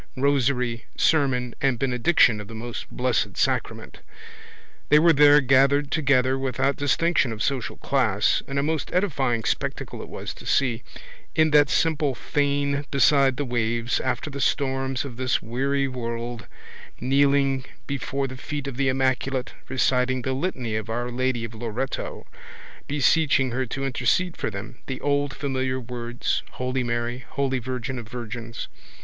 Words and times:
rosary, 0.17 0.85
sermon 0.97 1.53
and 1.61 1.77
benediction 1.77 2.41
of 2.41 2.47
the 2.47 2.55
Most 2.55 2.89
Blessed 2.89 3.37
Sacrament. 3.37 3.99
They 4.89 4.97
were 4.97 5.13
there 5.13 5.41
gathered 5.41 5.91
together 5.91 6.39
without 6.39 6.75
distinction 6.75 7.31
of 7.31 7.43
social 7.43 7.77
class 7.77 8.41
(and 8.47 8.57
a 8.57 8.63
most 8.63 8.91
edifying 8.91 9.43
spectacle 9.43 10.01
it 10.01 10.09
was 10.09 10.33
to 10.33 10.47
see) 10.47 10.81
in 11.35 11.51
that 11.51 11.69
simple 11.69 12.15
fane 12.15 12.83
beside 12.89 13.37
the 13.37 13.45
waves, 13.45 13.99
after 13.99 14.31
the 14.31 14.41
storms 14.41 15.05
of 15.05 15.17
this 15.17 15.39
weary 15.39 15.87
world, 15.87 16.47
kneeling 16.99 17.63
before 17.85 18.25
the 18.27 18.35
feet 18.37 18.65
of 18.65 18.77
the 18.77 18.89
immaculate, 18.89 19.53
reciting 19.69 20.23
the 20.23 20.33
litany 20.33 20.75
of 20.75 20.89
Our 20.89 21.11
Lady 21.11 21.43
of 21.45 21.53
Loreto, 21.53 22.25
beseeching 22.87 23.51
her 23.51 23.67
to 23.67 23.85
intercede 23.85 24.35
for 24.35 24.49
them, 24.49 24.79
the 24.87 24.99
old 24.99 25.35
familiar 25.35 25.79
words, 25.79 26.41
holy 26.53 26.81
Mary, 26.83 27.19
holy 27.19 27.59
virgin 27.59 27.99
of 27.99 28.07
virgins. 28.09 28.67